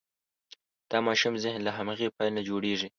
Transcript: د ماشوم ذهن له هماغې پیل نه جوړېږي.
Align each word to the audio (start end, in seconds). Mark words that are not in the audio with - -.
د 0.89 0.91
ماشوم 1.05 1.33
ذهن 1.43 1.59
له 1.67 1.71
هماغې 1.77 2.13
پیل 2.15 2.31
نه 2.37 2.41
جوړېږي. 2.49 2.87